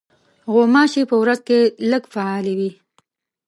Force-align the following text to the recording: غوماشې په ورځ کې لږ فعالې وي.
غوماشې 0.53 1.03
په 1.09 1.15
ورځ 1.21 1.39
کې 1.47 1.59
لږ 1.91 2.03
فعالې 2.13 2.53
وي. 2.59 2.71